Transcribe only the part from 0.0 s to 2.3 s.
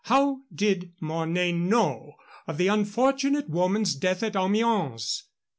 How did Mornay know